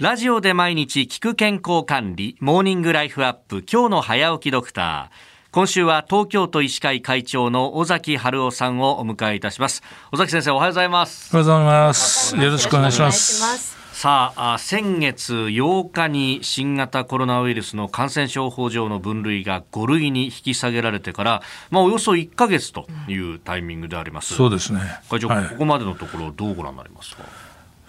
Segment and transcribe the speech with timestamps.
[0.00, 5.52] ラジオで毎日聞く健康管理、モーニングライフアップ、今日の早起きドクター。
[5.52, 9.84] 今週は東京都医師会会長の尾崎春夫さんをお迎えいたします。
[10.10, 11.30] 尾崎先生、おはようございます。
[11.32, 12.36] おはようございます。
[12.36, 13.76] よろしくお願いします。
[13.92, 24.34] さあ、先月8日に新型コロナウイルスの感染症法上の分類が5類に引き下げられてから、まあ、およそ1ヶ月というタイミングであります。
[24.34, 24.80] そうですね。
[25.08, 27.22] 会長、はいここまでのところどうご覧になりますか？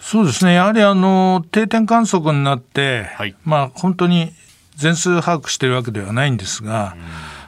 [0.06, 0.54] そうですね。
[0.54, 4.30] やはりあの定点観測になって、はいまあ本当に
[4.76, 6.96] 全数把握しているわけではないんですが、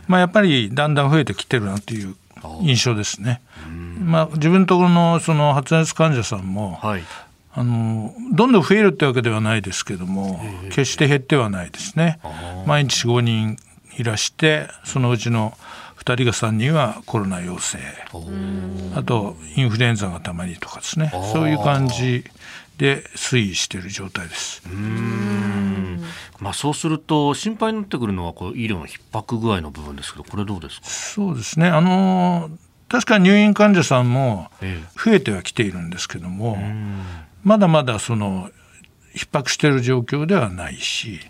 [0.09, 2.17] まあやっぱりだんだん増えてきてるなという
[2.63, 3.41] 印象ですね。
[4.01, 7.05] まあ自分のところのその発熱患者さんも、はい。
[7.53, 10.41] あのどんどん増えるってわけではないですけども、
[10.71, 12.19] 決して減ってはないですね。
[12.67, 13.57] 毎日5人
[13.97, 15.57] いらして、そのうちの
[15.99, 17.79] 2人が3人はコロナ陽性。
[18.95, 21.11] あとインフルエンザがたまにとかですね。
[21.33, 22.25] そういう感じ
[22.79, 24.63] で推移している状態です。
[26.41, 31.67] まあ、そうすると心配になってくるのはこう医療の逼迫具合の部分ですけどこれどうですか、そうですね。
[31.67, 32.51] あの
[32.89, 36.57] 確かに入院患者さんもえ増えてはきているんですけども、
[37.43, 38.51] まだまだその
[39.15, 41.21] 逼迫している状況ではないし、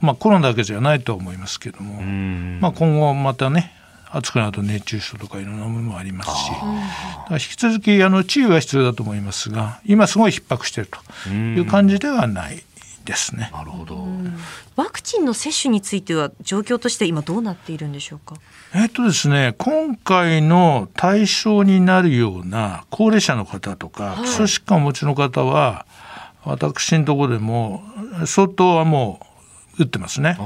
[0.00, 3.72] まあ、コロナだけじゃないとは思いますけども、まあ、今後またね
[4.12, 12.62] 暑くなると熱中症とかいろんなものもありますし、だから引き続きあの治癒は必要だと思いますが今すごい逼迫しているという感じではない
[13.04, 13.50] ですね。
[13.52, 14.06] なるほど、
[14.76, 18.34] ワクチンの接種については状況として今どうなっているんでしょうか？
[18.74, 25.86] えっとですね、今回の対象になるような高齢者の方とか、基礎疾患をお持ちの方は、
[26.44, 27.82] 私のところでも
[28.26, 29.26] 相当はもう
[29.80, 30.36] 打ってますね。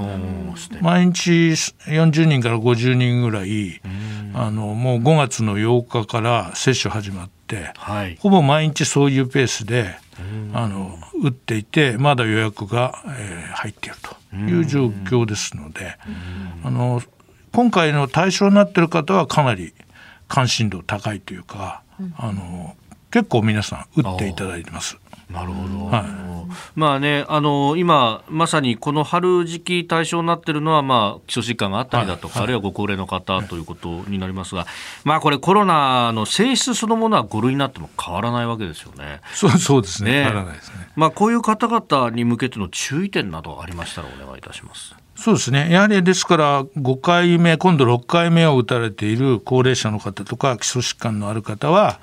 [0.80, 3.80] 毎日40人から50人ぐらい、
[4.32, 8.16] あのもう5月の8日から接種始まって、はい。
[8.20, 9.96] ほぼ毎日そういうペースで、
[10.52, 15.96] あの打っていてまだ予約が、えー入っているという状況ですので、
[16.64, 17.02] あの
[17.52, 19.72] 今回の対象になっている方はかなり
[20.28, 21.82] 関心度高いというか、
[22.18, 22.76] あの
[23.10, 24.98] 結構皆さん打っていただいてます。
[25.34, 26.24] なるほど、はい
[26.74, 34.66] まあねあの今まさにこの春時期対象になっているのは、まあ、基礎疾患があったりだとか、あるいはご高齢の方ということになりますが、
[35.04, 39.20] まあこれコロナの性質そのものは5類になっても変わらないわけですよね。
[39.34, 40.12] そうそうですね。
[40.12, 40.88] ね変わらないですね。
[40.96, 44.94] まあ、こういう方々に向けての注意点などありましたらお願いいたします。
[45.16, 45.70] そうですね。
[45.70, 52.00] やはりですから5回目、今度6回目を打たれている高齢者の方とか基礎疾患のある方は、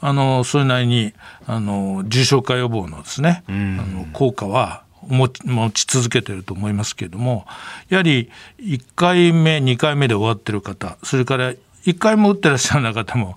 [0.00, 1.12] あのそれなりに
[1.46, 5.28] あの重症化予防のですね、あの効果は持
[5.70, 7.46] ち続けていると思いますけれども、
[7.88, 11.52] やはり1回目、2回目で終わってる方、それから
[11.84, 13.36] 1回も打ってらっしゃらない方も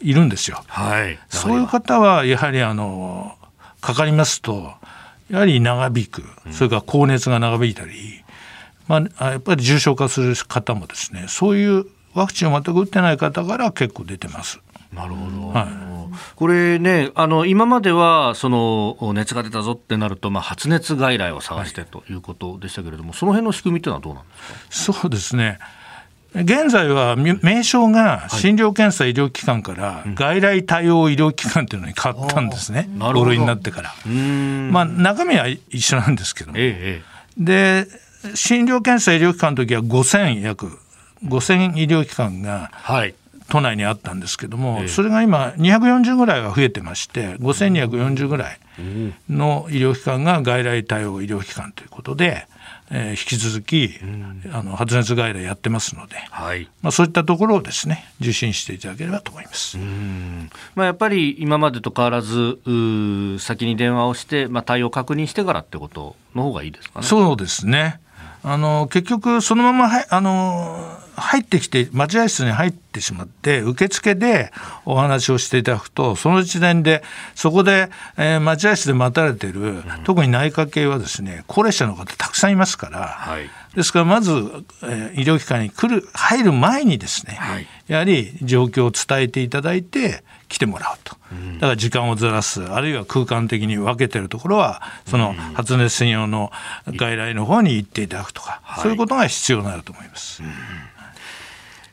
[0.00, 0.62] いるんですよ。
[0.68, 3.36] はい、そういう方はやはりあの
[3.80, 4.72] かかりますと
[5.30, 8.22] やはり長引くそれから高熱が長引いたり、
[8.88, 14.60] まあ、やっぱり重症化する方もですねそういうワクチンを全く打ってない方から結構出てます。
[14.92, 15.66] なるほど、は
[16.36, 24.28] これね、あの今まではその熱が出たぞってなると、まあ、発熱外来を探してということでしたけれども、その辺の仕組みというのはどうなんで
[24.70, 24.98] すか？
[25.00, 25.58] そうですね。
[26.34, 33.22] 現在はみ名称が診療検査医療機関から外来対応医療機関というのに変わったんですね、なるほど。
[33.22, 33.94] 5類になってから。
[34.06, 36.58] まあ、中身は一緒なんですけども。
[36.58, 37.84] えええ。
[37.84, 37.86] で
[38.34, 40.78] 診療検査医療機関の時は5000約
[41.24, 43.14] 5000医療機関がえはい、
[43.48, 48.58] 都内にあったんですけども、ええそれが今240ぐらいは増えてまして5240ぐらい
[49.28, 52.62] の医療機関が外来対応医療機関ということで、えー
[53.12, 53.90] 引き続き、
[54.52, 59.78] あの発熱外来やってますので、はいまあ、そういったところをですね受診していただければと思います。
[59.78, 62.58] うんまあ、やっぱり今までと変わらず、
[63.38, 67.06] 先に電話をして、まあ、対応を確認してからってことの方がいいですかね。
[67.06, 68.00] そうですね。
[68.44, 74.50] あの結局そのままはいあの入ってきて待合室に入ってしまって受付で
[74.84, 77.02] お話をしていただくとその時点で
[77.34, 84.32] そこで、えー待合室で待たれている、特に内科系はですね高齢者の方たくさんいますから、はいですからまず、
[84.82, 87.66] えー医療機関に来る入る前にですね、はい。
[87.86, 91.16] やはり状況を伝えていただいて来てもらうと、
[91.54, 96.52] だから時間をずらすあるいは空間的に分けてるところはその発熱専用の
[96.86, 98.82] 外来の方に行っていただくとか、はい。
[98.82, 100.42] そういうことが必要になると思います。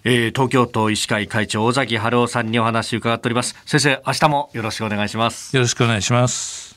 [0.04, 3.56] えー東京都医師会会長尾崎春夫さんにお話を伺っております。
[3.66, 5.56] 先生明日もよろしくお願いします。
[5.56, 6.69] よろしくお願いします。